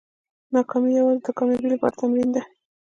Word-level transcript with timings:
ناکامي 0.53 0.91
یوازې 0.99 1.19
د 1.25 1.29
کامیابۍ 1.37 1.67
لپاره 1.71 1.97
تمرین 2.01 2.29
دی. 2.35 2.41